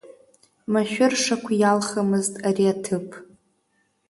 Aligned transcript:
Машәыршақә 0.71 1.49
иалхымызт 1.61 2.33
ари 2.47 2.65
аҭыԥ… 2.73 3.07